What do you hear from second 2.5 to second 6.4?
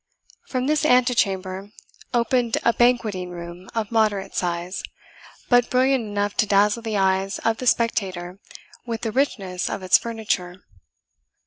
a banqueting room of moderate size, but brilliant enough